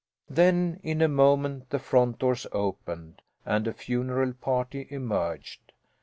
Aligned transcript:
Then, 0.31 0.79
in 0.81 0.99
a 1.03 1.07
moment, 1.07 1.69
the 1.69 1.77
front 1.77 2.17
doors 2.17 2.47
opened 2.53 3.21
and 3.45 3.67
a 3.67 3.73
funeral 3.75 4.33
party 4.33 4.87
emerged. 4.89 5.73